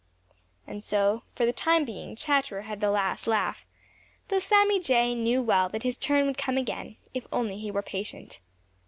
And 0.65 0.83
so 0.83 1.21
for 1.35 1.45
the 1.45 1.53
time 1.53 1.85
being 1.85 2.15
Chatterer 2.15 2.63
had 2.63 2.81
the 2.81 2.89
last 2.89 3.27
laugh, 3.27 3.67
though 4.29 4.39
Sammy 4.39 4.79
Jay 4.79 5.13
knew 5.13 5.43
well 5.43 5.69
that 5.69 5.83
his 5.83 5.95
turn 5.95 6.25
would 6.25 6.39
come 6.39 6.57
again, 6.57 6.97
if 7.13 7.27
only 7.31 7.59
he 7.59 7.69
were 7.69 7.83
patient. 7.83 8.39